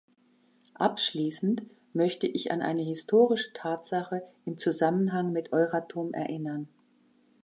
[0.79, 1.61] Abschließend
[1.93, 6.67] möchte ich an eine historische Tatsache im Zusammenhang mit Euratom erinnern.